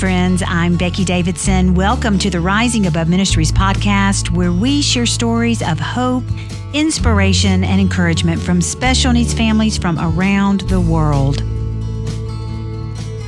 [0.00, 1.74] Friends, I'm Becky Davidson.
[1.74, 6.24] Welcome to the Rising Above Ministries podcast, where we share stories of hope,
[6.72, 11.42] inspiration, and encouragement from special needs families from around the world.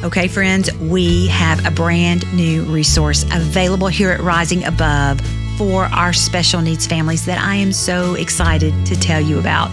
[0.02, 5.20] Okay, friends, we have a brand new resource available here at Rising Above
[5.58, 9.70] for our special needs families that I am so excited to tell you about.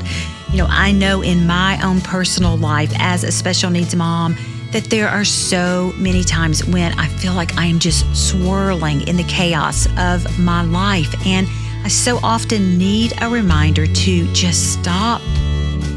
[0.52, 4.36] You know, I know in my own personal life as a special needs mom
[4.72, 9.18] that there are so many times when I feel like I am just swirling in
[9.18, 11.14] the chaos of my life.
[11.26, 11.48] And
[11.84, 15.22] I so often need a reminder to just stop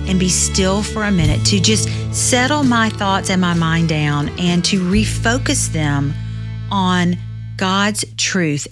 [0.09, 4.29] and be still for a minute, to just settle my thoughts and my mind down
[4.39, 6.15] and to refocus them
[6.71, 7.17] on
[7.57, 8.67] God's truth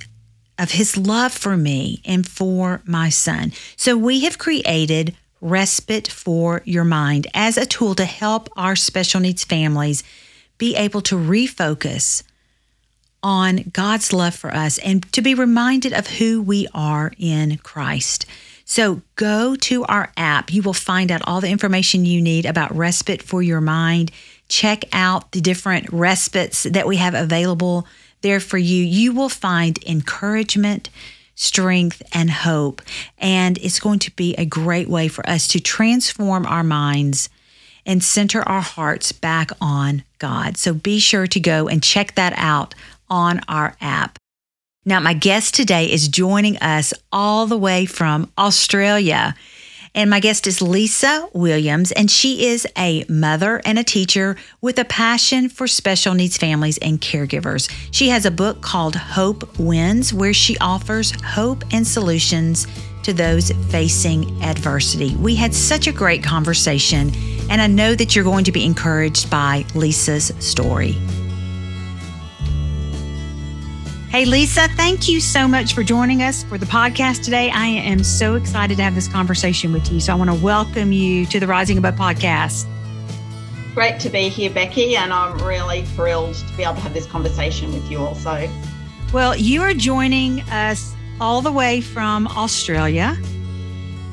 [0.58, 3.53] of his love for me and for my son.
[3.77, 9.20] So we have created respite for your mind as a tool to help our special
[9.20, 10.02] needs families
[10.58, 12.22] be able to refocus
[13.22, 18.27] on God's love for us and to be reminded of who we are in Christ.
[18.64, 20.52] So go to our app.
[20.52, 24.12] You will find out all the information you need about respite for your mind.
[24.48, 27.86] Check out the different respites that we have available
[28.20, 28.84] there for you.
[28.84, 30.88] You will find encouragement,
[31.41, 32.83] strength, and hope.
[33.16, 37.30] And it's going to be a great way for us to transform our minds
[37.86, 40.58] and center our hearts back on God.
[40.58, 42.74] So be sure to go and check that out
[43.08, 44.19] on our app.
[44.84, 49.34] Now, my guest today is joining us all the way from Australia.
[49.94, 54.78] And my guest is Lisa Williams, and she is a mother and a teacher with
[54.78, 57.69] a passion for special needs families and caregivers.
[57.91, 62.66] She has a book called Hope Wins, where she offers hope and solutions
[63.02, 65.16] to those facing adversity.
[65.16, 67.10] We had such a great conversation,
[67.50, 70.97] and I know that you're going to be encouraged by Lisa's story.
[74.10, 77.48] Hey, Lisa, thank you so much for joining us for the podcast today.
[77.48, 80.00] I am so excited to have this conversation with you.
[80.00, 82.66] So I want to welcome you to the Rising Above podcast.
[83.72, 87.06] Great to be here, Becky, and I'm really thrilled to be able to have this
[87.06, 88.50] conversation with you also.
[89.12, 93.16] Well, you are joining us all the way from Australia.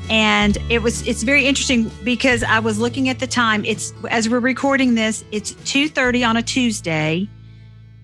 [0.08, 3.64] And it was it's very interesting because I was looking at the time.
[3.64, 7.28] It's as we're recording this, it's 2:30 on a Tuesday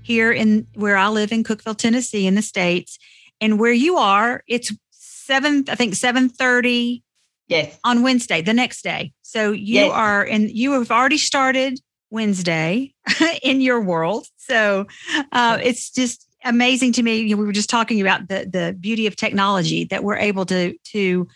[0.04, 2.98] here in where I live in Cookeville, Tennessee, in the States.
[3.41, 7.03] And where you are, it's seven, I think seven thirty.
[7.48, 7.78] Yes.
[7.84, 9.12] On Wednesday, the next day.
[9.22, 9.93] So you yes.
[9.93, 11.78] are and you have already started
[12.10, 12.94] Wednesday
[13.43, 14.26] in your world.
[14.37, 14.87] So
[15.32, 17.19] uh, it's just amazing to me.
[17.19, 20.47] You know, we were just talking about the the beauty of technology that we're able
[20.47, 21.28] to to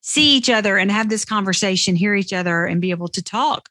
[0.00, 3.68] see each other and have this conversation, hear each other, and be able to talk,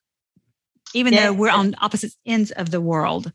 [0.94, 1.24] even yes.
[1.24, 3.32] though we're on opposite ends of the world.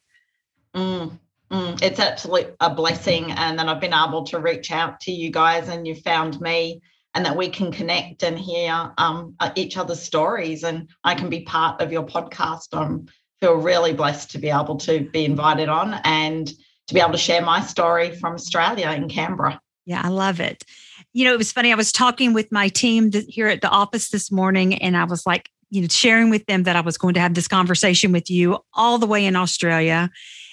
[0.75, 1.19] Mm,
[1.51, 3.33] mm, it's absolutely a blessing.
[3.33, 6.81] And then I've been able to reach out to you guys and you found me
[7.15, 10.63] and that we can connect and hear um, uh, each other's stories.
[10.63, 12.69] And I can be part of your podcast.
[12.73, 13.11] I
[13.41, 16.53] feel really blessed to be able to be invited on and
[16.87, 19.61] to be able to share my story from Australia in Canberra.
[19.87, 20.65] Yeah, I love it.
[21.13, 21.73] You know, it was funny.
[21.73, 25.27] I was talking with my team here at the office this morning, and I was
[25.27, 28.31] like, you know, sharing with them that I was going to have this conversation with
[28.31, 30.11] you all the way in Australia.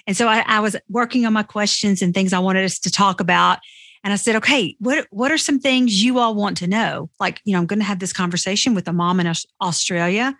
[0.08, 2.92] And so I, I, was working on my questions and things I wanted us to
[2.92, 3.60] talk about.
[4.04, 7.10] And I said, okay, what, what are some things you all want to know?
[7.20, 9.32] Like, you know, I'm going to have this conversation with a mom in
[9.62, 10.36] Australia.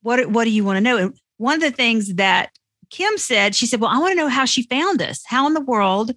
[0.00, 0.96] What, what do you want to know?
[0.96, 2.50] And one of the things that
[2.90, 5.22] Kim said, she said, well, I want to know how she found us.
[5.26, 6.12] How in the world,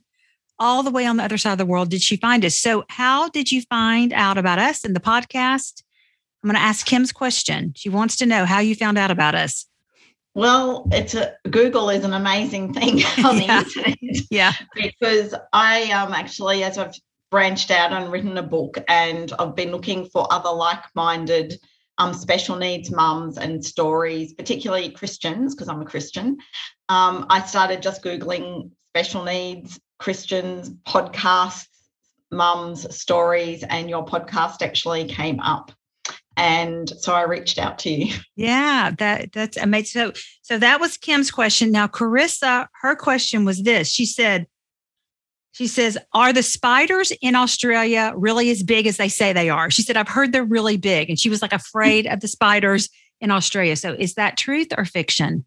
[0.60, 2.58] all the way on the other side of the world, did she find us?
[2.58, 5.84] So how did you find out about us in the podcast?
[6.44, 7.74] I'm going to ask Kim's question.
[7.76, 9.66] She wants to know how you found out about us.
[10.38, 13.64] Well, it's a Google is an amazing thing on yeah.
[13.64, 13.98] the internet.
[14.30, 14.54] Yeah.
[14.76, 16.94] Because I um actually as I've
[17.32, 21.60] branched out and written a book and I've been looking for other like-minded
[21.98, 26.38] um, special needs mums and stories, particularly Christians, because I'm a Christian.
[26.88, 31.68] Um, I started just Googling special needs, Christians, podcasts,
[32.32, 35.72] mums, stories, and your podcast actually came up
[36.38, 38.16] and so I reached out to you.
[38.36, 40.14] Yeah, that that's amazing.
[40.14, 41.72] So so that was Kim's question.
[41.72, 43.90] Now Carissa, her question was this.
[43.90, 44.46] She said,
[45.52, 49.72] she says, Are the spiders in Australia really as big as they say they are?
[49.72, 51.10] She said, I've heard they're really big.
[51.10, 52.90] And she was like afraid of the spiders
[53.20, 53.76] in Australia.
[53.76, 55.46] So is that truth or fiction?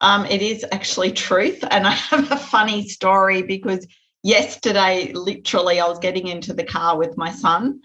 [0.00, 1.64] Um, it is actually truth.
[1.68, 3.86] And I have a funny story because
[4.22, 7.80] yesterday, literally, I was getting into the car with my son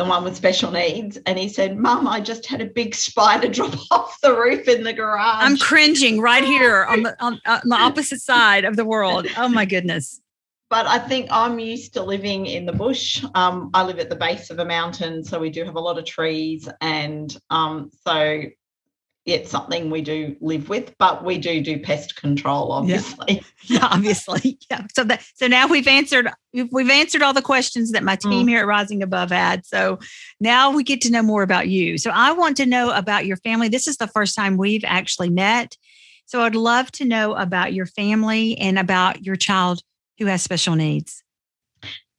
[0.00, 3.48] the one with special needs, and he said, Mum, I just had a big spider
[3.52, 5.42] drop off the roof in the garage.
[5.42, 9.26] I'm cringing right here on the, on, on the opposite side of the world.
[9.36, 10.18] Oh my goodness.
[10.70, 13.22] But I think I'm used to living in the bush.
[13.34, 15.98] Um, I live at the base of a mountain, so we do have a lot
[15.98, 16.66] of trees.
[16.80, 18.44] And um, so
[19.26, 23.42] it's something we do live with, but we do do pest control, obviously.
[23.64, 24.58] Yeah, obviously.
[24.70, 24.86] Yeah.
[24.94, 28.50] So that so now we've answered we've answered all the questions that my team mm.
[28.50, 29.66] here at Rising Above had.
[29.66, 29.98] So
[30.38, 31.98] now we get to know more about you.
[31.98, 33.68] So I want to know about your family.
[33.68, 35.76] This is the first time we've actually met.
[36.26, 39.82] So I'd love to know about your family and about your child
[40.18, 41.24] who has special needs.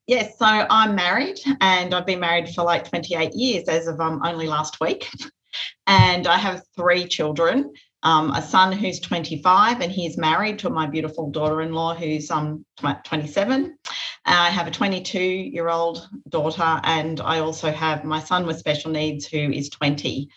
[0.07, 4.21] Yes, so I'm married and I've been married for like 28 years as of um,
[4.25, 5.07] only last week.
[5.87, 7.71] And I have three children
[8.03, 12.31] um, a son who's 25 and he's married to my beautiful daughter in law who's
[12.31, 12.65] um,
[13.03, 13.77] 27.
[14.25, 18.91] I have a 22 year old daughter, and I also have my son with special
[18.91, 20.29] needs who is 20.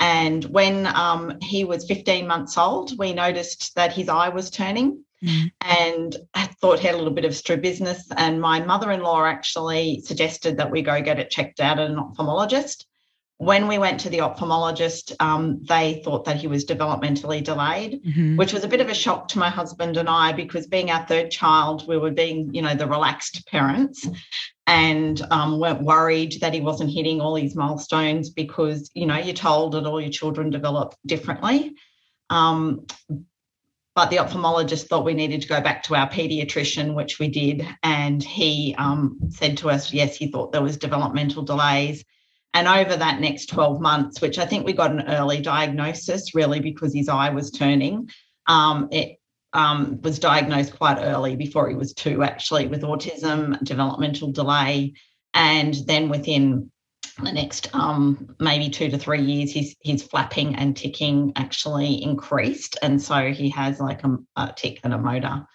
[0.00, 5.04] And when um, he was 15 months old, we noticed that his eye was turning.
[5.22, 5.52] Mm.
[5.60, 8.08] And I thought he had a little bit of strabismus.
[8.16, 11.90] And my mother in law actually suggested that we go get it checked out at
[11.90, 12.84] an ophthalmologist.
[13.38, 18.36] When we went to the ophthalmologist, um, they thought that he was developmentally delayed, mm-hmm.
[18.36, 21.04] which was a bit of a shock to my husband and I because being our
[21.06, 24.06] third child, we were being, you know, the relaxed parents
[24.68, 29.34] and um, weren't worried that he wasn't hitting all these milestones because, you know, you're
[29.34, 31.74] told that all your children develop differently.
[32.30, 32.86] Um,
[33.94, 37.66] but the ophthalmologist thought we needed to go back to our pediatrician, which we did.
[37.82, 42.04] And he um, said to us, yes, he thought there was developmental delays
[42.54, 46.60] and over that next 12 months, which I think we got an early diagnosis really
[46.60, 48.10] because his eye was turning,
[48.46, 49.18] um, it
[49.54, 54.94] um, was diagnosed quite early before he was two, actually, with autism, developmental delay.
[55.34, 56.70] And then within
[57.22, 62.78] the next um, maybe two to three years, his, his flapping and ticking actually increased.
[62.82, 65.46] And so he has like a, a tick and a motor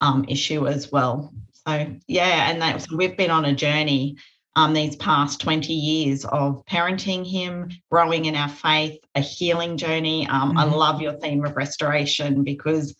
[0.00, 1.32] um, issue as well.
[1.66, 4.16] So, yeah, and that, so we've been on a journey
[4.56, 10.26] um, these past 20 years of parenting him, growing in our faith, a healing journey.
[10.26, 10.58] Um, mm-hmm.
[10.58, 12.94] I love your theme of restoration because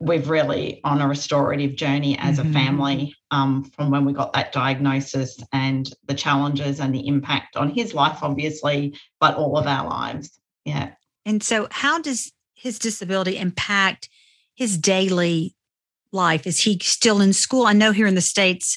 [0.00, 2.50] we've really on a restorative journey as mm-hmm.
[2.50, 7.56] a family um, from when we got that diagnosis and the challenges and the impact
[7.56, 10.38] on his life, obviously, but all of our lives.
[10.64, 10.92] Yeah.
[11.26, 14.08] And so, how does his disability impact
[14.54, 15.56] his daily
[16.12, 16.46] life?
[16.46, 17.66] Is he still in school?
[17.66, 18.76] I know here in the States,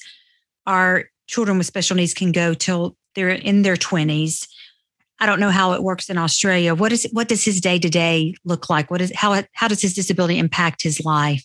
[0.65, 4.47] our children with special needs can go till they're in their 20s.
[5.19, 6.75] I don't know how it works in Australia.
[6.75, 8.91] What is what does his day to day look like?
[8.91, 11.43] What is how how does his disability impact his life?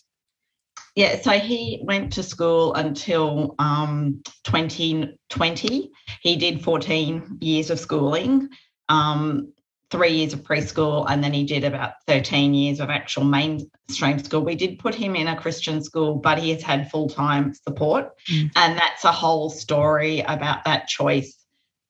[0.95, 5.91] Yeah, so he went to school until um, 2020.
[6.21, 8.47] He did 14 years of schooling.
[8.89, 9.51] Um,
[9.93, 14.41] three years of preschool and then he did about 13 years of actual mainstream school.
[14.41, 18.09] We did put him in a Christian school, but he has had full time support.
[18.27, 18.49] Mm.
[18.55, 21.37] And that's a whole story about that choice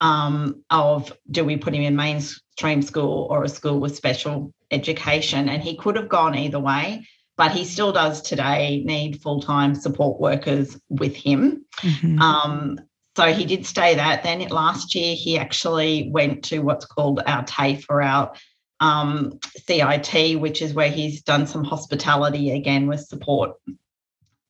[0.02, 5.48] um, of do we put him in mainstream school or a school with special education?
[5.48, 7.06] And he could have gone either way.
[7.38, 11.64] But he still does today need full time support workers with him.
[11.80, 12.20] Mm-hmm.
[12.20, 12.78] Um,
[13.16, 14.22] so he did stay that.
[14.22, 18.32] Then last year, he actually went to what's called our TAFE or our
[18.80, 23.56] um, CIT, which is where he's done some hospitality again with support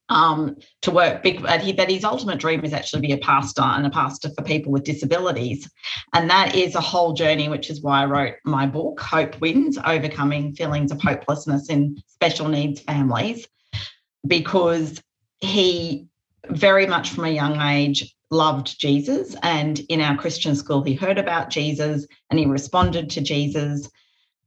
[0.09, 1.43] um, to work big.
[1.43, 4.31] But, he, but his ultimate dream is actually to be a pastor and a pastor
[4.31, 5.71] for people with disabilities.
[6.13, 9.79] And that is a whole journey, which is why I wrote my book, Hope Wins
[9.85, 13.47] Overcoming Feelings of Hopelessness in Special Needs Families,
[14.27, 15.03] because
[15.41, 16.09] he
[16.51, 19.37] very much from a young age loved Jesus.
[19.43, 23.89] And in our Christian school, he heard about Jesus and he responded to Jesus.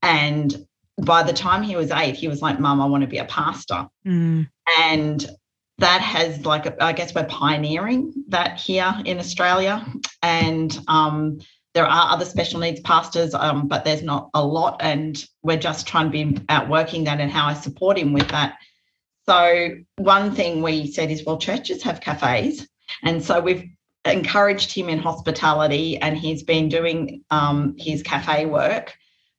[0.02, 0.66] And
[0.98, 3.26] by the time he was eight, he was like, Mom, I want to be a
[3.26, 3.88] pastor.
[4.06, 4.50] Mm.
[4.80, 5.26] And
[5.80, 9.86] that has, like, I guess we're pioneering that here in Australia.
[10.24, 11.40] And um,
[11.74, 14.78] there are other special needs pastors, um, but there's not a lot.
[14.82, 18.28] And we're just trying to be out working that and how I support him with
[18.30, 18.58] that.
[19.28, 22.68] So, one thing we said is, well, churches have cafes.
[23.04, 23.70] And so we've
[24.06, 28.96] encouraged him in hospitality and he's been doing um, his cafe work.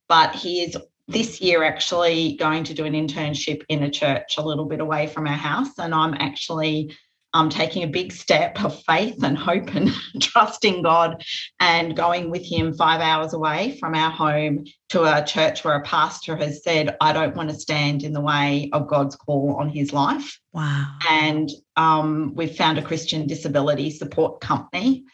[0.07, 0.77] But he is
[1.07, 5.07] this year actually going to do an internship in a church a little bit away
[5.07, 5.79] from our house.
[5.79, 6.95] And I'm actually
[7.33, 11.23] um, taking a big step of faith and hope and trusting God
[11.59, 15.83] and going with him five hours away from our home to a church where a
[15.83, 19.69] pastor has said, I don't want to stand in the way of God's call on
[19.69, 20.39] his life.
[20.53, 20.97] Wow.
[21.09, 25.05] And um, we've found a Christian disability support company.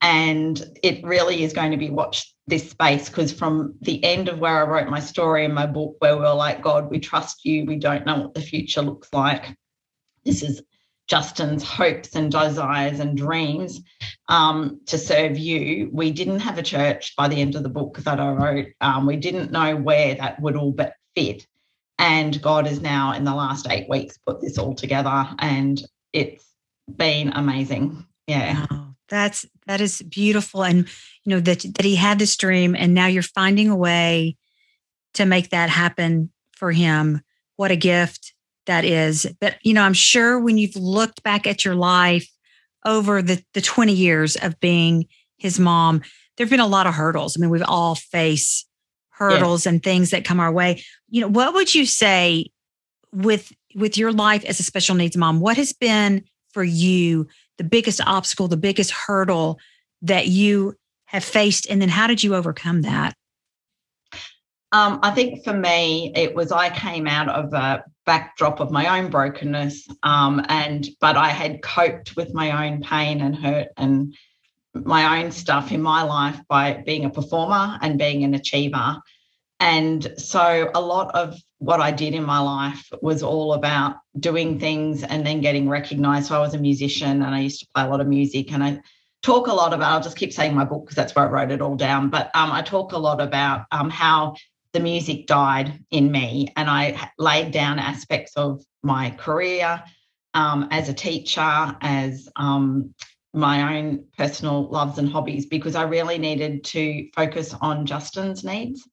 [0.00, 4.38] And it really is going to be watch this space because from the end of
[4.38, 7.44] where I wrote my story in my book, where we are like, God, we trust
[7.44, 9.56] you, we don't know what the future looks like.
[10.24, 10.62] This is
[11.08, 13.80] Justin's hopes and desires and dreams
[14.28, 15.88] um, to serve you.
[15.92, 18.66] We didn't have a church by the end of the book that I wrote.
[18.80, 21.46] Um, we didn't know where that would all but fit.
[21.98, 26.44] And God has now, in the last eight weeks, put this all together, and it's
[26.94, 28.06] been amazing.
[28.28, 28.66] Yeah.
[28.70, 30.86] Wow, that's that is beautiful, and
[31.24, 34.36] you know that that He had this dream, and now you're finding a way
[35.14, 37.20] to make that happen for Him.
[37.56, 38.32] What a gift!
[38.68, 39.26] That is.
[39.40, 42.28] But, you know, I'm sure when you've looked back at your life
[42.86, 46.02] over the, the 20 years of being his mom,
[46.36, 47.36] there have been a lot of hurdles.
[47.36, 48.64] I mean, we've all face
[49.10, 50.82] hurdles and things that come our way.
[51.10, 52.46] You know, what would you say
[53.12, 55.40] with with your life as a special needs mom?
[55.40, 57.26] What has been for you
[57.58, 59.58] the biggest obstacle, the biggest hurdle
[60.02, 61.68] that you have faced?
[61.68, 63.14] And then how did you overcome that?
[64.70, 68.98] Um, I think for me, it was I came out of a backdrop of my
[68.98, 74.14] own brokenness, um, and but I had coped with my own pain and hurt and
[74.72, 78.96] my own stuff in my life by being a performer and being an achiever.
[79.60, 84.58] And so a lot of what I did in my life was all about doing
[84.58, 86.28] things and then getting recognized.
[86.28, 88.64] So I was a musician and I used to play a lot of music and
[88.64, 88.80] I
[89.22, 91.50] talk a lot about, I'll just keep saying my book because that's where I wrote
[91.50, 94.36] it all down, but um, I talk a lot about um, how
[94.72, 99.82] the music died in me and I laid down aspects of my career
[100.34, 102.94] um, as a teacher, as um,
[103.34, 108.86] my own personal loves and hobbies, because I really needed to focus on Justin's needs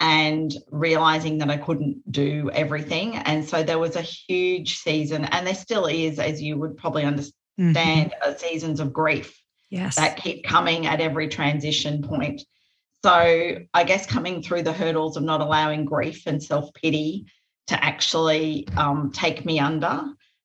[0.00, 3.16] and realizing that I couldn't do everything.
[3.16, 7.04] And so there was a huge season, and there still is, as you would probably
[7.04, 8.36] understand, mm-hmm.
[8.36, 9.40] seasons of grief
[9.70, 9.96] yes.
[9.96, 12.42] that keep coming at every transition point.
[13.04, 17.26] So I guess coming through the hurdles of not allowing grief and self pity
[17.66, 20.04] to actually um, take me under.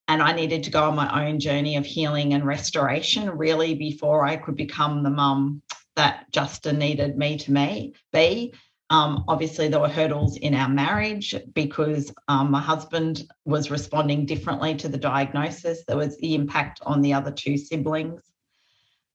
[0.10, 4.26] And I needed to go on my own journey of healing and restoration really before
[4.26, 5.62] I could become the mum
[5.96, 8.54] that Justin needed me to me, be.
[8.90, 14.76] Um, obviously, there were hurdles in our marriage because um, my husband was responding differently
[14.76, 15.86] to the diagnosis.
[15.88, 18.29] There was the impact on the other two siblings.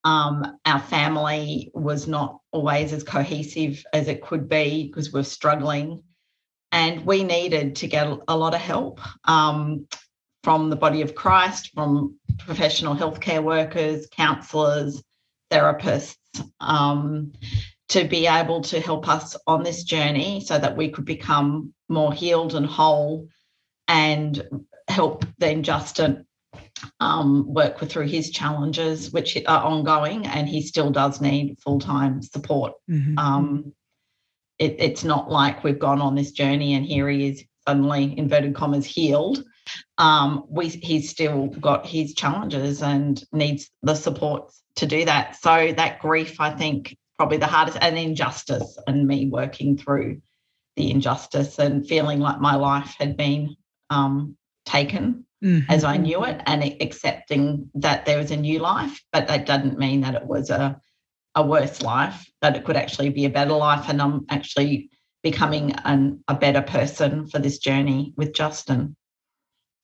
[0.04, 6.02] Um, our family was not always as cohesive as it could be because we're struggling.
[6.72, 9.86] And we needed to get a lot of help um,
[10.42, 15.02] from the body of Christ, from professional healthcare workers, counsellors,
[15.50, 16.16] therapists,
[16.60, 17.32] um,
[17.88, 22.12] to be able to help us on this journey so that we could become more
[22.12, 23.28] healed and whole
[23.88, 24.42] and
[24.88, 26.26] help then Justin
[27.00, 31.80] um, work with through his challenges, which are ongoing, and he still does need full
[31.80, 32.74] time support.
[32.90, 33.18] Mm-hmm.
[33.18, 33.72] Um,
[34.58, 38.54] it, it's not like we've gone on this journey and here he is suddenly inverted
[38.54, 39.42] commas healed.
[39.98, 45.36] Um, we he's still got his challenges and needs the support to do that.
[45.36, 50.20] So that grief, I think, probably the hardest, and injustice, and me working through
[50.76, 53.56] the injustice and feeling like my life had been
[53.90, 54.36] um,
[54.66, 55.70] taken mm-hmm.
[55.70, 59.78] as I knew it and accepting that there was a new life, but that doesn't
[59.78, 60.80] mean that it was a,
[61.34, 63.88] a worse life, that it could actually be a better life.
[63.88, 64.90] And I'm actually
[65.22, 68.96] becoming an, a better person for this journey with Justin.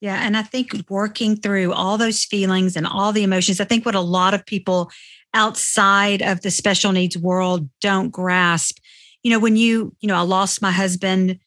[0.00, 0.20] Yeah.
[0.24, 3.94] And I think working through all those feelings and all the emotions, I think what
[3.94, 4.90] a lot of people
[5.34, 8.78] outside of the special needs world don't grasp.
[9.22, 11.38] You know, when you, you know, I lost my husband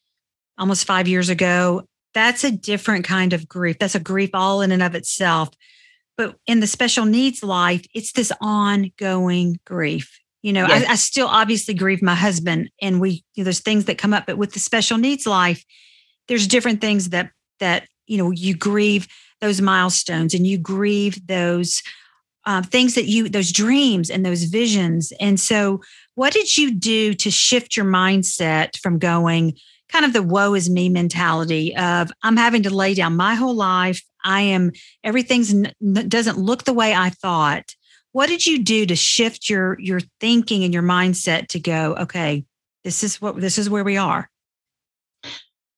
[0.56, 1.82] almost five years ago
[2.14, 3.78] that's a different kind of grief.
[3.78, 5.50] That's a grief all in and of itself.
[6.16, 10.20] But in the special needs life, it's this ongoing grief.
[10.42, 10.86] You know, yes.
[10.86, 14.12] I, I, still obviously grieve my husband, and we you know, there's things that come
[14.12, 14.26] up.
[14.26, 15.64] But with the special needs life,
[16.28, 17.30] there's different things that
[17.60, 19.08] that you know you grieve
[19.40, 21.82] those milestones, and you grieve those
[22.44, 25.12] uh, things that you those dreams and those visions.
[25.18, 25.80] And so,
[26.14, 29.54] what did you do to shift your mindset from going?
[29.94, 33.54] Kind of the woe is me mentality of I'm having to lay down my whole
[33.54, 34.02] life.
[34.24, 34.72] I am
[35.04, 35.54] everything's
[36.08, 37.76] doesn't look the way I thought.
[38.10, 42.44] What did you do to shift your your thinking and your mindset to go, okay,
[42.82, 44.28] this is what this is where we are?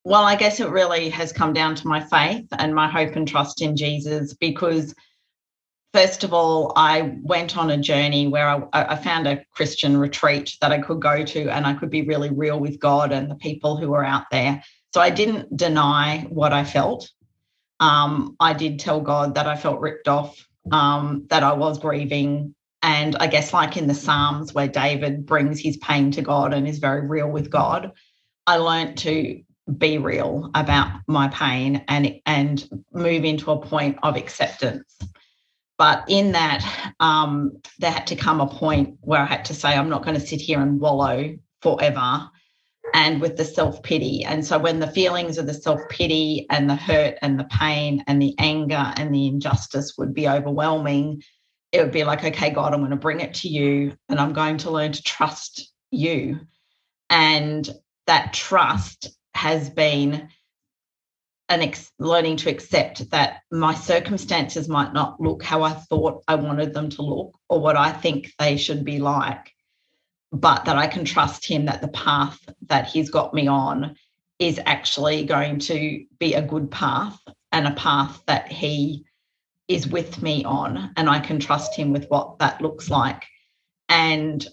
[0.04, 3.28] Well, I guess it really has come down to my faith and my hope and
[3.28, 4.94] trust in Jesus because
[5.97, 10.55] first of all, I went on a journey where I, I, found a Christian retreat
[10.61, 13.35] that I could go to and I could be really real with God and the
[13.35, 14.62] people who were out there.
[14.93, 17.11] So I didn't deny what I felt.
[17.81, 22.55] Um, I did tell God that I felt ripped off, um, that I was grieving,
[22.83, 26.69] and I guess, like in the Psalms, where David brings his pain to God and
[26.69, 27.93] is very real with God,
[28.47, 29.41] I learned to
[29.79, 34.99] be real about my pain and and move into a point of acceptance.
[35.78, 39.75] But in that, um, there had to come a point where I had to say,
[39.75, 42.30] I'm not going to sit here and wallow forever
[42.95, 44.25] and with the self pity.
[44.25, 48.02] And so when the feelings of the self pity and the hurt and the pain
[48.06, 51.23] and the anger and the injustice would be overwhelming,
[51.73, 54.33] it would be like, okay, God, I'm going to bring it to you and I'm
[54.33, 56.40] going to learn to trust you.
[57.11, 57.68] And
[58.06, 60.28] that trust has been
[61.49, 66.35] an ex- learning to accept that my circumstances might not look how I thought I
[66.35, 69.53] wanted them to look or what I think they should be like,
[70.33, 73.97] but that I can trust him that the path that he's got me on
[74.38, 77.19] is actually going to be a good path
[77.53, 79.05] and a path that he
[79.69, 83.25] is with me on and I can trust him with what that looks like.
[83.88, 84.47] And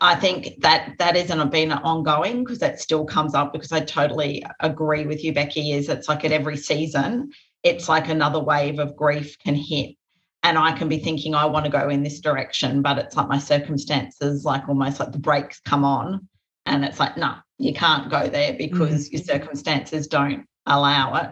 [0.00, 4.44] I think that that isn't been ongoing because that still comes up because I totally
[4.60, 8.96] agree with you, Becky, is it's like at every season, it's like another wave of
[8.96, 9.96] grief can hit.
[10.42, 13.28] And I can be thinking, I want to go in this direction, but it's like
[13.28, 16.28] my circumstances, like almost like the brakes come on.
[16.66, 19.16] And it's like, no, you can't go there because mm-hmm.
[19.16, 21.30] your circumstances don't allow it.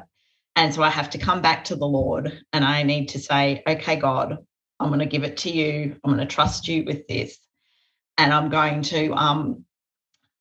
[0.57, 3.63] And so I have to come back to the Lord and I need to say,
[3.67, 4.39] okay, God,
[4.81, 5.97] I'm going to give it to you.
[6.05, 7.39] I'm going to trust you with this.
[8.19, 9.65] And I'm going to um,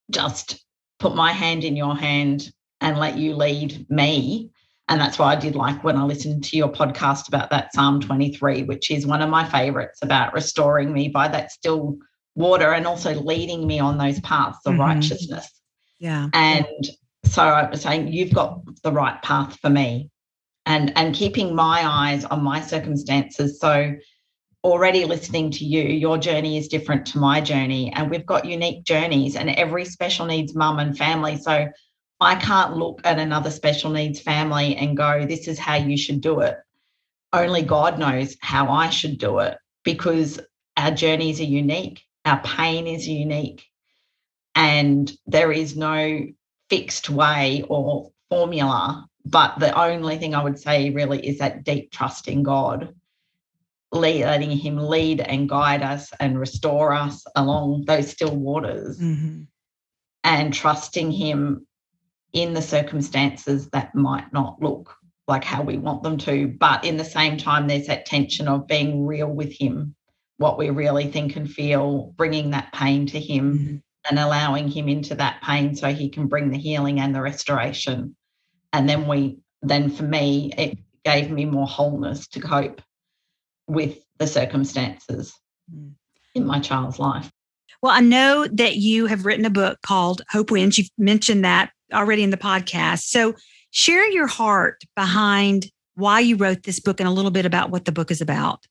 [0.10, 0.64] just
[1.00, 4.52] put my hand in your hand and let you lead me.
[4.88, 8.02] And that's why I did like when I listened to your podcast about that Psalm
[8.02, 11.98] 23, which is one of my favorites about restoring me by that still
[12.36, 14.82] water and also leading me on those paths of mm-hmm.
[14.82, 15.50] righteousness.
[16.00, 16.28] Yeah.
[16.34, 16.68] And
[17.26, 20.10] so I was saying, you've got the right path for me.
[20.68, 23.60] And, and keeping my eyes on my circumstances.
[23.60, 23.96] So
[24.64, 27.92] already listening to you, your journey is different to my journey.
[27.94, 31.38] And we've got unique journeys and every special needs mum and family.
[31.38, 31.70] So
[32.20, 36.22] I can't look at another special needs family and go, this is how you should
[36.22, 36.58] do it.
[37.34, 40.40] Only God knows how I should do it because
[40.78, 43.66] our journeys are unique, our pain is unique,
[44.54, 46.28] and there is no
[46.70, 49.08] fixed way or formula.
[49.26, 52.94] But the only thing I would say really is that deep trust in God,
[53.92, 59.44] letting Him lead and guide us and restore us along those still waters, mm-hmm.
[60.24, 61.68] and trusting Him
[62.34, 64.96] in the circumstances that might not look
[65.28, 66.48] like how we want them to.
[66.48, 69.96] But in the same time, there's that tension of being real with Him,
[70.38, 73.58] what we really think and feel, bringing that pain to Him.
[73.58, 73.78] Mm-hmm
[74.10, 78.16] and allowing him into that pain so he can bring the healing and the restoration.
[78.74, 82.82] And then we, then for me, it gave me more wholeness to cope
[83.72, 85.34] with the circumstances
[85.74, 85.92] mm.
[86.36, 87.32] in my child's life.
[87.82, 90.78] Well, I know that you have written a book called Hope Wins.
[90.78, 93.06] You've mentioned that already in the podcast.
[93.06, 93.34] So
[93.72, 97.86] share your heart behind why you wrote this book and a little bit about what
[97.86, 98.66] the book is about.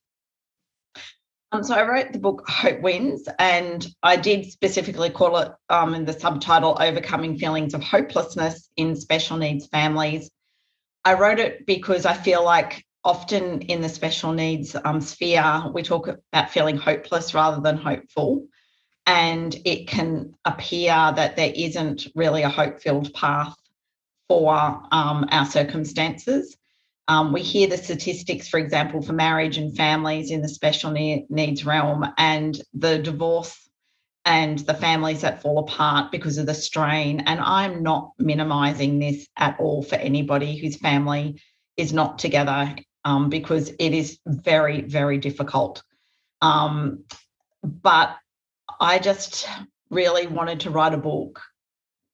[1.52, 5.94] Um, so I wrote the book Hope Wins, and I did specifically call it um,
[5.94, 10.30] in the subtitle Overcoming Feelings of Hopelessness in Special Needs Families.
[11.04, 15.82] I wrote it because I feel like often in the special needs um, sphere, we
[15.82, 18.46] talk about feeling hopeless rather than hopeful.
[19.06, 23.54] And it can appear that there isn't really a hope filled path
[24.28, 24.54] for
[24.92, 26.56] um, our circumstances.
[27.08, 31.66] Um, we hear the statistics, for example, for marriage and families in the special needs
[31.66, 33.68] realm and the divorce
[34.24, 37.20] and the families that fall apart because of the strain.
[37.20, 41.40] And I'm not minimizing this at all for anybody whose family
[41.76, 45.82] is not together um, because it is very, very difficult.
[46.40, 47.04] Um,
[47.62, 48.16] but
[48.80, 49.48] I just
[49.90, 51.40] really wanted to write a book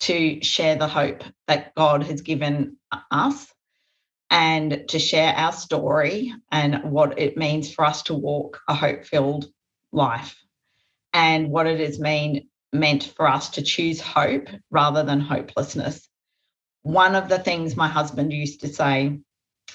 [0.00, 2.76] to share the hope that God has given
[3.10, 3.46] us
[4.30, 9.04] and to share our story and what it means for us to walk a hope
[9.04, 9.46] filled
[9.92, 10.36] life
[11.12, 16.08] and what it has mean, meant for us to choose hope rather than hopelessness.
[16.82, 19.18] One of the things my husband used to say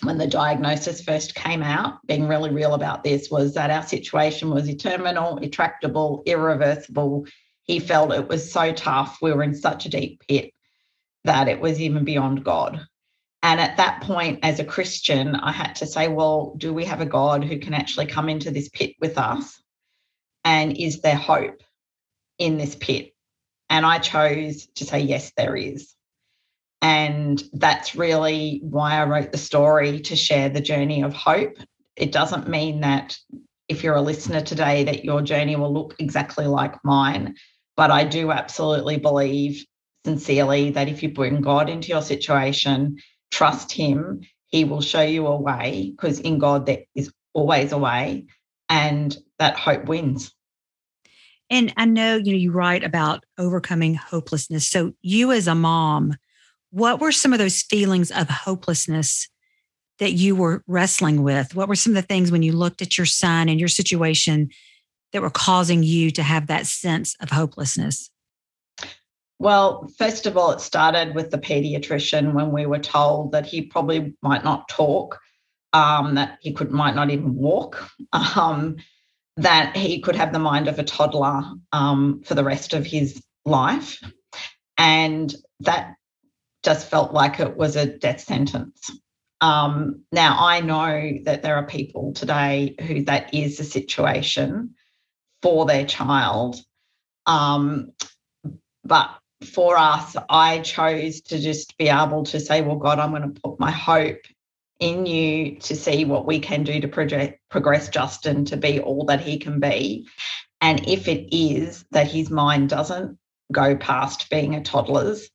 [0.04, 4.50] when the diagnosis first came out, being really real about this, was that our situation
[4.50, 7.28] was terminal, intractable, irreversible.
[7.64, 9.20] He felt it was so tough.
[9.22, 10.54] We were in such a deep pit
[11.24, 12.86] that it was even beyond God.
[13.44, 17.02] And at that point, as a Christian, I had to say, well, do we have
[17.02, 19.62] a God who can actually come into this pit with us?
[20.44, 21.62] And is there hope
[22.38, 23.14] in this pit?
[23.70, 25.96] And I chose to say, yes, there is.
[26.82, 31.58] And that's really why I wrote the story to share the journey of hope.
[31.96, 33.18] It doesn't mean that
[33.70, 37.36] if you're a listener today, that your journey will look exactly like mine.
[37.78, 39.64] But I do absolutely believe
[40.06, 42.98] sincerely that if you bring God into your situation,
[43.30, 47.78] trust Him, He will show you a way because in God there is always a
[47.78, 48.26] way
[48.70, 50.34] and that hope wins.
[51.50, 54.68] And I know you know you write about overcoming hopelessness.
[54.68, 56.16] So you as a mom,
[56.72, 59.30] what were some of those feelings of hopelessness
[60.00, 61.54] that you were wrestling with?
[61.54, 64.50] What were some of the things when you looked at your son and your situation
[65.14, 68.10] that were causing you to have that sense of hopelessness?
[69.38, 73.64] Well, first of all, it started with the pediatrician when we were told that he
[73.64, 75.20] probably might not talk,
[75.74, 78.78] um, that he could might not even walk, um,
[79.38, 83.22] that he could have the mind of a toddler um, for the rest of his
[83.44, 84.00] life,
[84.78, 85.96] and that
[86.64, 88.92] just felt like it was a death sentence.
[89.42, 94.76] Um, now, I know that there are people today who that is the situation
[95.42, 96.58] for their child.
[97.26, 97.92] Um,
[98.84, 99.10] but
[99.44, 103.42] for us, I chose to just be able to say, well, God, I'm going to
[103.42, 104.22] put my hope
[104.80, 109.06] in you to see what we can do to project, progress Justin to be all
[109.06, 110.08] that he can be.
[110.60, 113.18] And if it is that his mind doesn't
[113.52, 115.30] go past being a toddler's,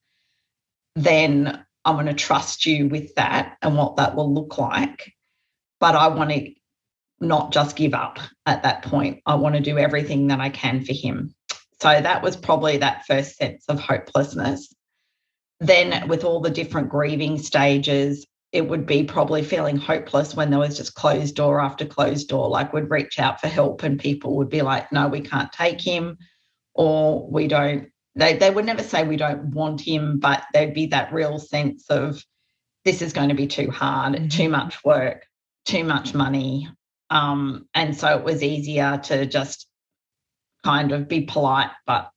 [0.96, 5.12] then I'm going to trust you with that and what that will look like.
[5.78, 6.50] But I want to
[7.20, 9.20] not just give up at that point.
[9.26, 11.34] I want to do everything that I can for him.
[11.80, 14.72] So that was probably that first sense of hopelessness.
[15.60, 20.58] Then, with all the different grieving stages, it would be probably feeling hopeless when there
[20.58, 22.48] was just closed door after closed door.
[22.48, 25.80] Like we'd reach out for help and people would be like, no, we can't take
[25.80, 26.16] him,
[26.74, 30.86] or we don't they, they would never say we don't want him, but there'd be
[30.86, 32.22] that real sense of
[32.84, 34.28] this is going to be too hard, mm-hmm.
[34.28, 35.26] too much work,
[35.66, 36.68] too much money.
[37.10, 39.68] Um, and so it was easier to just
[40.64, 42.10] kind of be polite, but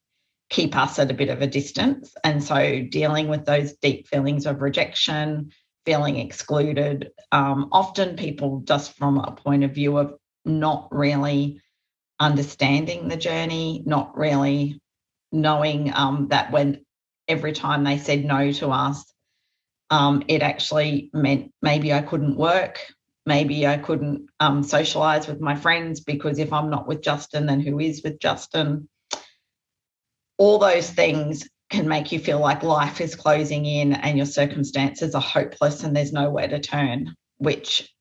[0.49, 2.13] keep us at a bit of a distance.
[2.23, 5.51] And so dealing with those deep feelings of rejection,
[5.85, 11.61] feeling excluded, um, often people just from a point of view of not really
[12.19, 14.81] understanding the journey, not really
[15.31, 16.85] knowing um, that when
[17.27, 19.05] every time they said no to us,
[19.89, 22.79] um, it actually meant maybe I couldn't work,
[23.25, 27.59] maybe I couldn't um, socialize with my friends because if I'm not with Justin, then
[27.59, 28.87] who is with Justin?
[30.37, 35.13] All those things can make you feel like life is closing in and your circumstances
[35.13, 37.91] are hopeless and there's nowhere to turn, which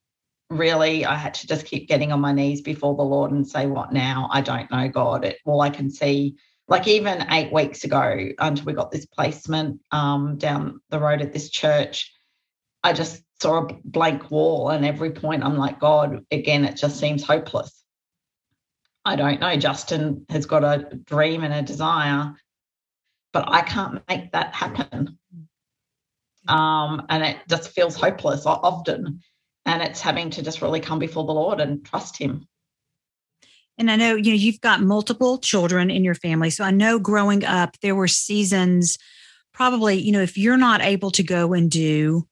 [0.51, 3.67] really I had to just keep getting on my knees before the Lord and say,
[3.67, 4.29] What now?
[4.33, 5.25] I don't know, God.
[5.25, 6.37] It, all I can see
[6.69, 11.33] like even eight weeks ago until we got this placement um, down the road at
[11.33, 12.13] this church
[12.85, 16.99] i just saw a blank wall and every point i'm like god again it just
[16.99, 17.75] seems hopeless.
[19.05, 19.57] I don't know.
[19.57, 22.35] Justin has got a dream and a desire
[23.33, 25.19] but i can't make that happen.
[26.49, 29.21] Um, and it just feels hopeless often.
[29.67, 32.49] And it's having to just really come before the lord and trust him
[33.79, 36.51] and I know you know you've got multiple children in your family.
[36.51, 38.99] So I know growing up there were seasons
[39.59, 42.25] probably, you know, if you're not able to go and do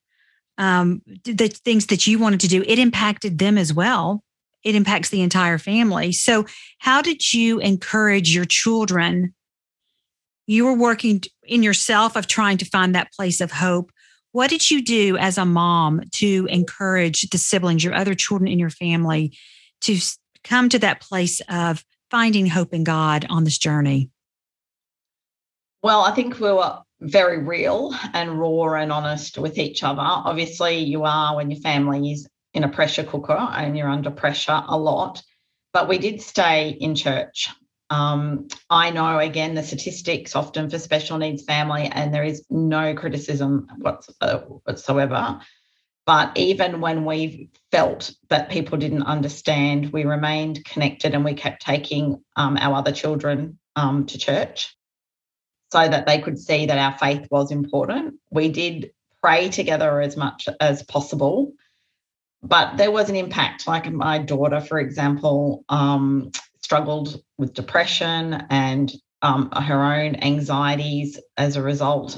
[0.59, 4.23] um, the things that you wanted to do, it impacted them as well.
[4.63, 6.13] It impacts the entire family.
[6.13, 6.47] So
[6.79, 9.35] how did you encourage your children?
[10.47, 13.91] You were working in yourself of trying to find that place of hope.
[14.31, 18.61] What did you do as a mom to encourage the siblings, your other children in
[18.61, 19.37] your family,
[19.81, 19.99] to
[20.47, 24.11] come to that place of finding hope in God on this journey?
[25.83, 30.01] Well, I think we were very real and raw and honest with each other.
[30.01, 34.63] Obviously, you are when your family is in a pressure cooker and you're under pressure
[34.67, 35.23] a lot.
[35.73, 37.51] But we did stay in church.
[37.91, 42.95] Um, I know again the statistics often for special needs family, and there is no
[42.95, 45.41] criticism whatsoever.
[46.07, 51.63] But even when we felt that people didn't understand, we remained connected and we kept
[51.63, 54.77] taking um, our other children um, to church
[55.73, 58.15] so that they could see that our faith was important.
[58.31, 61.53] We did pray together as much as possible,
[62.41, 63.67] but there was an impact.
[63.67, 66.31] Like my daughter, for example, um,
[66.63, 68.93] struggled with depression and
[69.23, 72.17] um, her own anxieties as a result.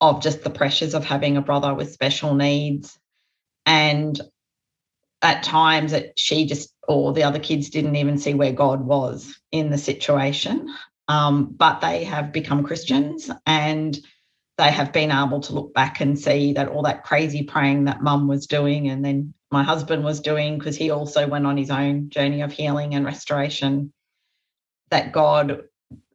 [0.00, 2.98] Of just the pressures of having a brother with special needs.
[3.64, 4.20] And
[5.22, 9.38] at times that she just or the other kids didn't even see where God was
[9.50, 10.68] in the situation.
[11.08, 13.98] Um, but they have become Christians and
[14.58, 18.02] they have been able to look back and see that all that crazy praying that
[18.02, 21.70] mum was doing and then my husband was doing, because he also went on his
[21.70, 23.92] own journey of healing and restoration,
[24.90, 25.62] that God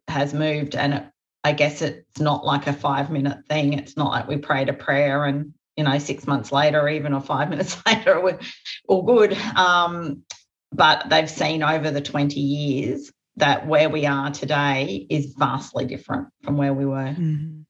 [0.07, 0.75] has moved.
[0.75, 1.05] And it,
[1.43, 3.73] I guess it's not like a five minute thing.
[3.73, 7.21] It's not like we prayed a prayer and, you know, six months later, even or
[7.21, 8.39] five minutes later, we're
[8.87, 9.33] all good.
[9.55, 10.23] Um,
[10.71, 16.27] but they've seen over the 20 years that where we are today is vastly different
[16.43, 17.15] from where we were.
[17.17, 17.61] Mm-hmm.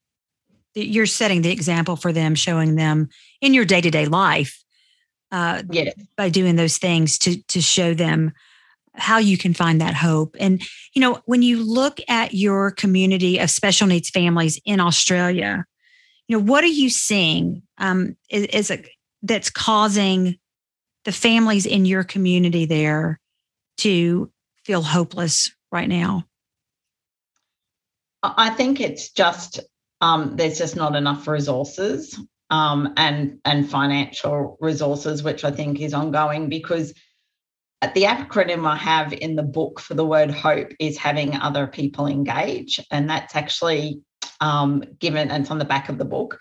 [0.73, 3.09] You're setting the example for them, showing them
[3.41, 4.63] in your day to day life
[5.31, 5.93] uh, yes.
[6.15, 8.33] by doing those things to to show them
[8.95, 10.35] how you can find that hope.
[10.39, 10.61] And
[10.93, 15.65] you know, when you look at your community of special needs families in Australia,
[16.27, 18.83] you know, what are you seeing um, is, is a,
[19.23, 20.37] that's causing
[21.05, 23.19] the families in your community there
[23.77, 24.31] to
[24.63, 26.25] feel hopeless right now?
[28.23, 29.59] I think it's just
[29.99, 35.93] um, there's just not enough resources um, and and financial resources, which I think is
[35.93, 36.93] ongoing because
[37.81, 42.07] the acronym I have in the book for the word hope is having other people
[42.07, 44.01] engage, and that's actually
[44.39, 46.39] um, given and it's on the back of the book,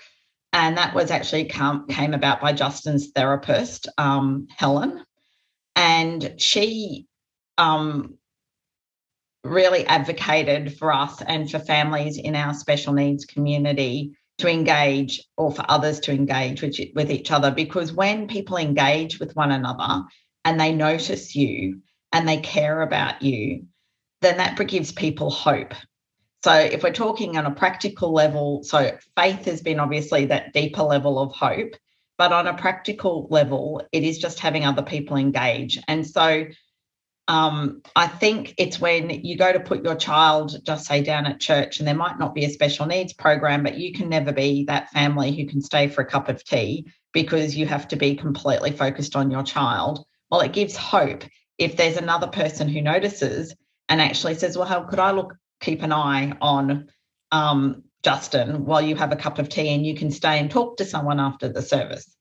[0.52, 5.04] and that was actually come, came about by Justin's therapist, um, Helen,
[5.76, 7.06] and she
[7.56, 8.18] um,
[9.44, 15.52] really advocated for us and for families in our special needs community to engage or
[15.52, 20.02] for others to engage with, with each other because when people engage with one another
[20.44, 21.80] and they notice you
[22.12, 23.66] and they care about you
[24.20, 25.74] then that gives people hope
[26.44, 30.82] so if we're talking on a practical level so faith has been obviously that deeper
[30.82, 31.74] level of hope
[32.18, 36.46] but on a practical level it is just having other people engage and so
[37.30, 41.38] um, I think it's when you go to put your child, just say down at
[41.38, 44.64] church, and there might not be a special needs program, but you can never be
[44.64, 48.16] that family who can stay for a cup of tea because you have to be
[48.16, 50.04] completely focused on your child.
[50.30, 51.24] Well, it gives hope
[51.58, 53.54] if there's another person who notices
[53.88, 56.88] and actually says, Well, how could I look, keep an eye on
[57.32, 60.76] um, Justin while you have a cup of tea and you can stay and talk
[60.78, 62.16] to someone after the service?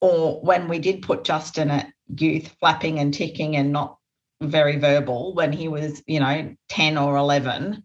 [0.00, 3.98] Or when we did put Justin at youth flapping and ticking and not
[4.42, 7.82] very verbal when he was, you know, 10 or 11.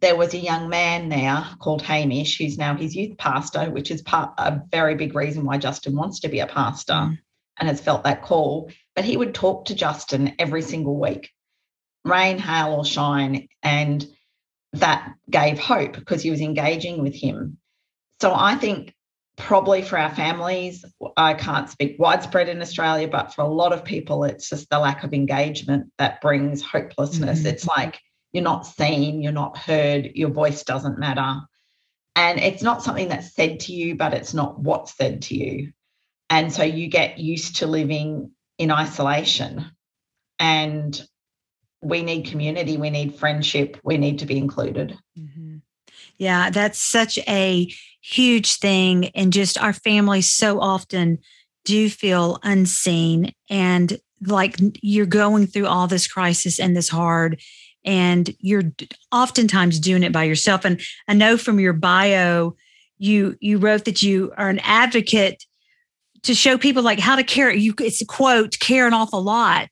[0.00, 4.02] There was a young man there called Hamish, who's now his youth pastor, which is
[4.02, 7.18] part a very big reason why Justin wants to be a pastor mm.
[7.58, 8.70] and has felt that call.
[8.96, 11.30] But he would talk to Justin every single week,
[12.04, 13.48] rain, hail, or shine.
[13.62, 14.06] And
[14.74, 17.58] that gave hope because he was engaging with him.
[18.20, 18.94] So I think
[19.36, 20.84] probably for our families,
[21.16, 24.78] I can't speak widespread in Australia, but for a lot of people, it's just the
[24.78, 27.40] lack of engagement that brings hopelessness.
[27.40, 27.48] Mm-hmm.
[27.48, 28.00] It's like
[28.32, 31.40] you're not seen, you're not heard, your voice doesn't matter.
[32.16, 35.72] And it's not something that's said to you, but it's not what's said to you.
[36.30, 39.66] And so you get used to living in isolation.
[40.38, 41.00] And
[41.82, 44.98] we need community, we need friendship, we need to be included.
[45.18, 45.56] Mm-hmm.
[46.18, 49.06] Yeah, that's such a huge thing.
[49.14, 51.18] And just our families so often
[51.64, 57.40] do feel unseen and like you're going through all this crisis and this hard
[57.84, 58.72] and you're
[59.12, 62.54] oftentimes doing it by yourself and i know from your bio
[62.98, 65.44] you you wrote that you are an advocate
[66.24, 69.68] to show people like how to care you it's a quote care an awful lot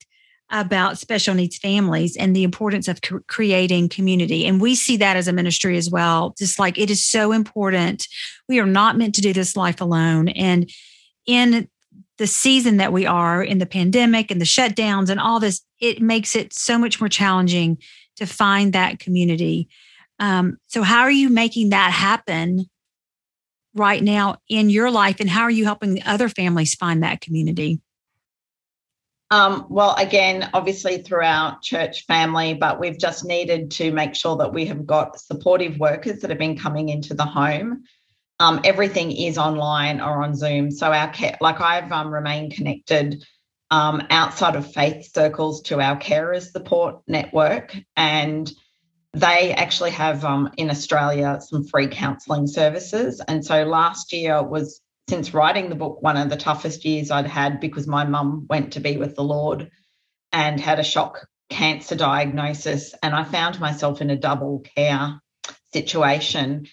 [0.52, 4.44] about special needs families and the importance of creating community.
[4.44, 6.34] And we see that as a ministry as well.
[6.38, 8.06] Just like it is so important.
[8.50, 10.28] We are not meant to do this life alone.
[10.28, 10.70] And
[11.26, 11.68] in
[12.18, 16.02] the season that we are in the pandemic and the shutdowns and all this, it
[16.02, 17.78] makes it so much more challenging
[18.16, 19.68] to find that community.
[20.18, 22.66] Um, so, how are you making that happen
[23.74, 25.20] right now in your life?
[25.20, 27.80] And how are you helping other families find that community?
[29.30, 34.52] Um, well, again, obviously throughout church family, but we've just needed to make sure that
[34.52, 37.85] we have got supportive workers that have been coming into the home.
[38.40, 40.70] Um, everything is online or on Zoom.
[40.70, 43.24] So our care, like I've um, remained connected
[43.70, 48.52] um, outside of faith circles to our carers support network, and
[49.12, 53.20] they actually have um, in Australia some free counselling services.
[53.27, 57.27] And so last year was since writing the book, one of the toughest years I'd
[57.27, 59.70] had because my mum went to be with the Lord
[60.33, 62.94] and had a shock cancer diagnosis.
[63.03, 65.20] And I found myself in a double care
[65.72, 66.66] situation.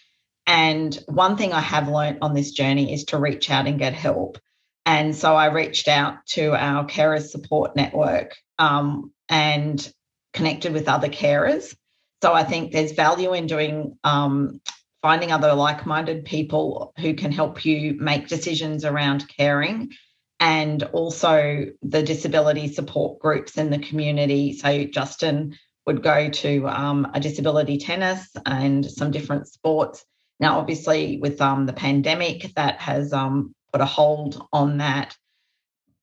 [0.48, 3.94] And one thing I have learnt on this journey is to reach out and get
[3.94, 4.38] help.
[4.86, 9.92] And so I reached out to our carers support network um, and
[10.34, 11.76] connected with other carers.
[12.22, 14.62] So I think there's value in doing um,
[15.02, 19.92] finding other like minded people who can help you make decisions around caring
[20.40, 24.54] and also the disability support groups in the community.
[24.54, 30.06] So Justin would go to um, a disability tennis and some different sports.
[30.40, 35.16] Now, obviously, with um, the pandemic, that has um, put a hold on that.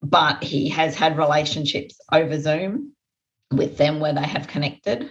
[0.03, 2.93] But he has had relationships over Zoom
[3.51, 5.11] with them where they have connected.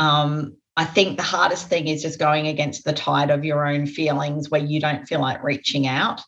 [0.00, 3.86] Um, I think the hardest thing is just going against the tide of your own
[3.86, 6.22] feelings where you don't feel like reaching out.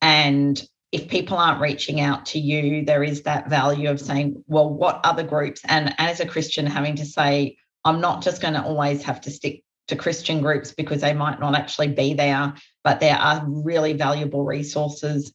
[0.00, 0.62] And
[0.92, 5.00] if people aren't reaching out to you, there is that value of saying, well, what
[5.02, 5.60] other groups?
[5.66, 9.30] And as a Christian, having to say, I'm not just going to always have to
[9.32, 13.94] stick to Christian groups because they might not actually be there, but there are really
[13.94, 15.32] valuable resources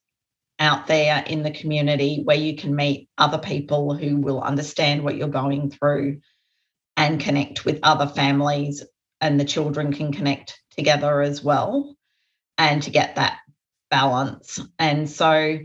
[0.60, 5.18] out there in the community where you can meet other people who will understand what
[5.18, 6.22] you're going through
[6.98, 8.84] and connect with other families,
[9.20, 11.96] and the children can connect together as well,
[12.58, 13.40] and to get that
[13.90, 14.60] balance.
[14.80, 15.60] And so,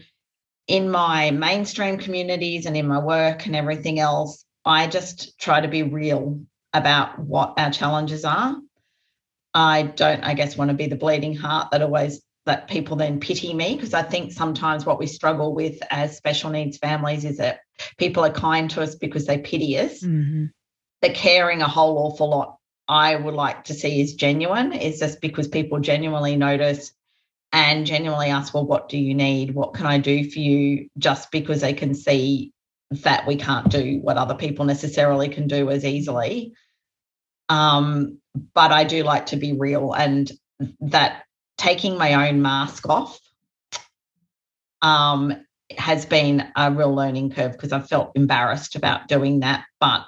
[0.67, 5.69] in my mainstream communities and in my work and everything else, I just try to
[5.69, 6.41] be real
[6.73, 8.57] about what our challenges are.
[9.55, 13.19] I don't, I guess, want to be the bleeding heart that always that people then
[13.19, 17.39] pity me because I think sometimes what we struggle with as special needs families is
[17.39, 17.61] that
[17.99, 20.03] people are kind to us because they pity us.
[20.03, 20.47] Mm-hmm.
[21.03, 25.21] The caring a whole awful lot I would like to see is genuine, is just
[25.21, 26.93] because people genuinely notice
[27.53, 29.55] and genuinely ask, well, what do you need?
[29.55, 30.89] What can I do for you?
[30.99, 32.53] Just because they can see
[32.91, 36.53] that we can't do what other people necessarily can do as easily.
[37.49, 38.19] Um,
[38.55, 40.31] but I do like to be real and
[40.81, 41.25] that
[41.57, 43.19] taking my own mask off
[44.83, 45.45] um,
[45.77, 49.65] has been a real learning curve because I felt embarrassed about doing that.
[49.81, 50.05] But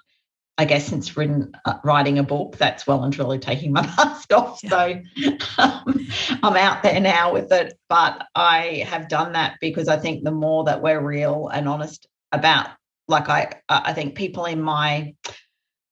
[0.59, 4.33] I guess since written, uh, writing a book, that's well and truly taking my mask
[4.33, 4.61] off.
[4.63, 4.71] Yeah.
[4.71, 6.09] So um,
[6.43, 7.79] I'm out there now with it.
[7.89, 12.09] But I have done that because I think the more that we're real and honest
[12.33, 12.71] about,
[13.07, 15.15] like I, I think people in my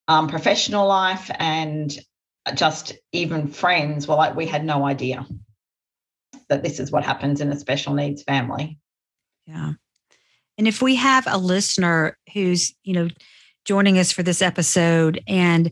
[0.08, 1.96] um, professional life and
[2.54, 5.24] just even friends were like, we had no idea
[6.48, 8.78] that this is what happens in a special needs family.
[9.46, 9.72] Yeah.
[10.58, 13.08] And if we have a listener who's, you know,
[13.66, 15.70] joining us for this episode and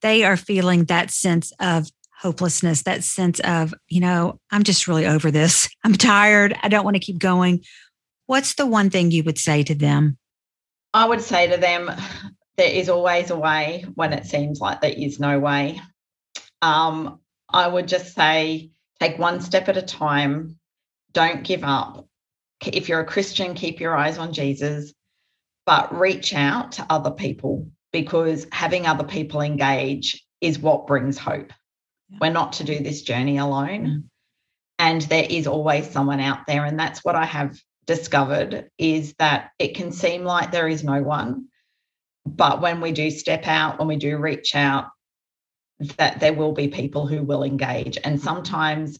[0.00, 5.06] they are feeling that sense of hopelessness, that sense of, you know, I'm just really
[5.06, 5.68] over this.
[5.84, 6.56] I'm tired.
[6.62, 7.60] I don't want to keep going.
[8.26, 10.16] What's the one thing you would say to them?
[10.94, 11.90] I would say to them,
[12.56, 15.80] there is always a way when it seems like there is no way.
[16.60, 18.70] Um, I would just say,
[19.02, 20.60] Take one step at a time.
[21.12, 22.06] Don't give up.
[22.64, 24.94] If you're a Christian, keep your eyes on Jesus,
[25.66, 31.52] but reach out to other people because having other people engage is what brings hope.
[32.08, 32.18] Yeah.
[32.20, 34.10] We're not to do this journey alone.
[34.78, 36.64] And there is always someone out there.
[36.64, 41.02] And that's what I have discovered is that it can seem like there is no
[41.02, 41.46] one.
[42.26, 44.86] But when we do step out, when we do reach out,
[45.96, 47.98] that there will be people who will engage.
[48.02, 48.98] And sometimes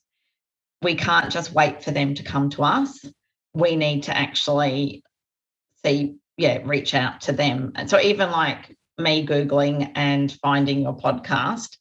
[0.82, 3.04] we can't just wait for them to come to us.
[3.54, 5.04] We need to actually
[5.84, 7.70] see, yeah, reach out to them.
[7.76, 11.76] And so even like me Googling and finding your podcast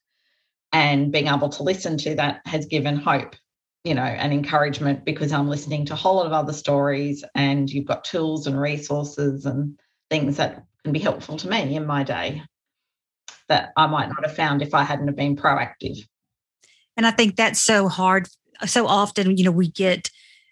[0.71, 3.35] and being able to listen to that has given hope,
[3.83, 7.71] you know, and encouragement because I'm listening to a whole lot of other stories and
[7.71, 9.79] you've got tools and resources and
[10.11, 12.43] things that can be helpful to me in my day
[13.49, 15.97] that I might not have found if I hadn't have been proactive.
[16.95, 18.27] And I think that's so hard.
[18.67, 20.11] So often, you know, we get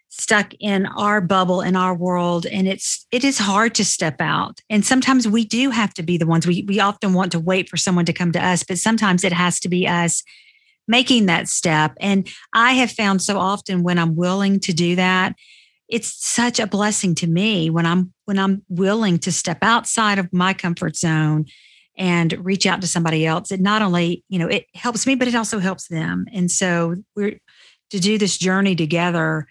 [0.10, 4.60] stuck in our bubble in our world and it's it is hard to step out.
[4.70, 7.70] And sometimes we do have to be the ones we we often want to wait
[7.70, 10.24] for someone to come to us but sometimes it has to be us
[10.88, 11.94] making that step.
[12.00, 15.36] And i have found so often when i'm willing to do that
[15.88, 20.34] it's such a blessing to me when i'm when i'm willing to step outside of
[20.34, 21.46] my comfort zone
[22.00, 23.52] and reach out to somebody else.
[23.52, 26.26] It not only you know it helps me but it also helps them.
[26.34, 27.40] And so we're
[27.92, 29.48] to do this journey together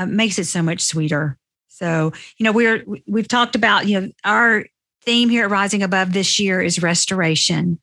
[0.00, 1.36] uh, makes it so much sweeter
[1.68, 4.64] so you know we're we've talked about you know our
[5.02, 7.78] theme here at rising above this year is restoration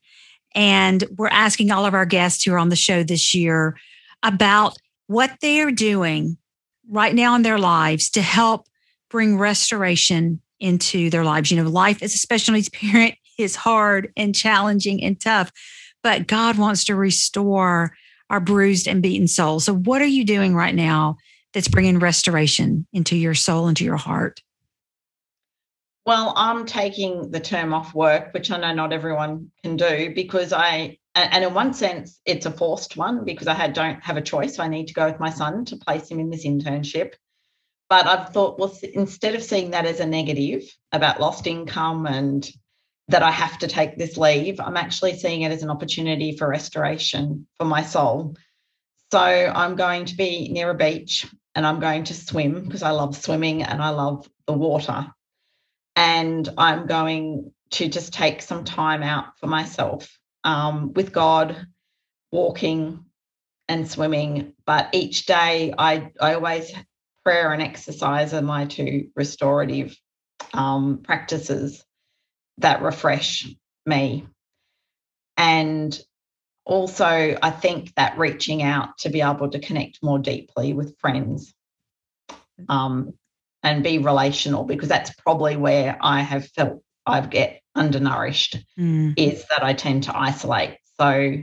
[0.54, 3.78] and we're asking all of our guests who are on the show this year
[4.24, 6.38] about what they're doing
[6.90, 8.68] right now in their lives to help
[9.10, 11.52] bring restoration into their lives.
[11.52, 15.52] You know, life as a special needs parent is hard and challenging and tough,
[16.04, 17.96] but God wants to restore
[18.30, 19.60] our bruised and beaten soul.
[19.60, 21.18] So, what are you doing right now
[21.58, 24.44] that's bringing restoration into your soul, into your heart?
[26.06, 30.54] Well, I'm taking the term off work, which I know not everyone can do because
[30.54, 34.22] I, and in one sense, it's a forced one because I had, don't have a
[34.22, 34.56] choice.
[34.56, 37.14] So I need to go with my son to place him in this internship.
[37.90, 42.48] but I've thought, well, instead of seeing that as a negative about lost income and
[43.08, 46.48] that I have to take this leave, I'm actually seeing it as an opportunity for
[46.48, 48.36] restoration for my soul.
[49.12, 51.26] So I'm going to be near a beach
[51.58, 55.08] and I'm going to swim because I love swimming and I love the water.
[55.96, 60.08] And I'm going to just take some time out for myself
[60.44, 61.66] um, with God,
[62.32, 63.06] walking
[63.68, 64.54] and swimming.
[64.68, 66.72] But each day, I, I always
[67.26, 69.98] prayer and exercise are my two restorative
[70.54, 71.84] um, practices
[72.60, 73.48] that refresh
[73.84, 74.28] me.
[75.38, 76.00] And
[76.68, 81.54] also, I think that reaching out to be able to connect more deeply with friends
[82.68, 83.14] um,
[83.64, 89.14] and be relational, because that's probably where I have felt I get undernourished, mm.
[89.16, 90.78] is that I tend to isolate.
[91.00, 91.36] So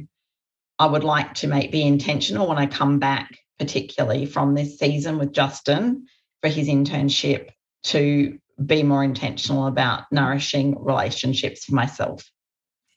[0.78, 5.18] I would like to make be intentional when I come back, particularly from this season
[5.18, 6.06] with Justin
[6.42, 7.48] for his internship,
[7.84, 12.30] to be more intentional about nourishing relationships for myself.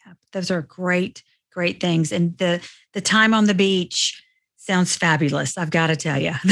[0.05, 1.23] Yeah, those are great,
[1.57, 2.11] great things.
[2.11, 2.61] And the
[2.93, 4.23] the time on the beach
[4.57, 5.57] sounds fabulous.
[5.57, 6.33] I've got to tell you.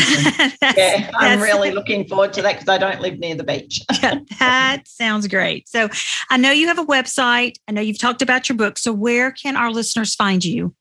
[0.75, 3.83] yeah, I'm really looking forward to that because I don't live near the beach.
[4.01, 5.69] yeah, that sounds great.
[5.69, 5.89] So
[6.31, 7.57] I know you have a website.
[7.67, 8.79] I know you've talked about your book.
[8.79, 10.73] So where can our listeners find you?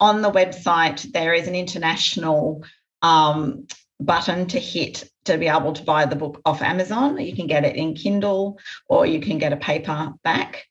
[0.00, 2.64] On the website, there is an international
[3.02, 3.66] um,
[4.00, 7.20] button to hit to be able to buy the book off Amazon.
[7.20, 10.64] You can get it in Kindle or you can get a paperback.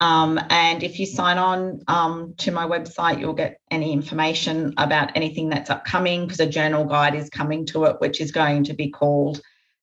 [0.00, 5.16] Um, and if you sign on um, to my website, you'll get any information about
[5.16, 8.74] anything that's upcoming because a journal guide is coming to it, which is going to
[8.74, 9.40] be called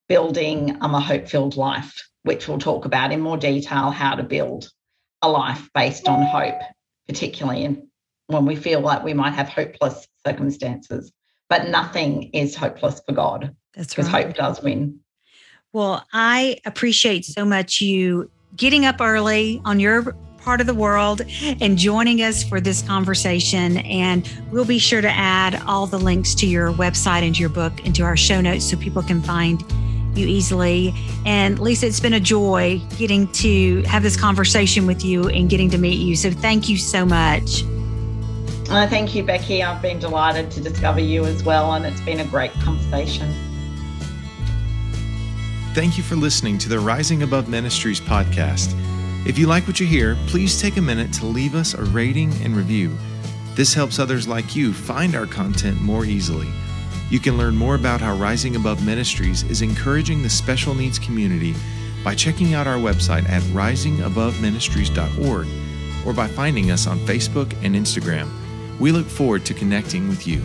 [0.10, 4.22] Building um, a Hope Filled Life, which we'll talk about in more detail how to
[4.22, 4.70] build
[5.24, 6.62] a life based on hope,
[7.08, 7.90] particularly in,
[8.28, 11.12] when we feel like we might have hopeless circumstances.
[11.50, 13.56] But nothing is hopeless for God.
[13.74, 14.06] That's right.
[14.06, 15.00] Because hope does win.
[15.74, 21.24] Well, I appreciate so much you getting up early on your part of the world
[21.42, 23.78] and joining us for this conversation.
[23.78, 27.50] And we'll be sure to add all the links to your website and to your
[27.50, 29.64] book into our show notes so people can find
[30.20, 30.94] you easily.
[31.26, 35.70] And Leisa, it's been a joy getting to have this conversation with you and getting
[35.72, 36.16] to meet you.
[36.16, 37.64] So thank you so much.
[38.70, 39.64] Uh, thank you, Becky.
[39.64, 43.34] I've been delighted to discover you as well, and it's been a great conversation.
[45.74, 48.76] Thank you for listening to the Rising Above Ministries podcast.
[49.26, 52.32] If you like what you hear, please take a minute to leave us a rating
[52.44, 52.96] and review.
[53.56, 56.48] This helps others like you find our content more easily.
[57.10, 61.56] You can learn more about how Rising Above Ministries is encouraging the special needs community
[62.04, 65.48] by checking out our website at risingaboveministries.org
[66.06, 68.30] or by finding us on Facebook and Instagram.
[68.80, 70.42] We look forward to connecting with you.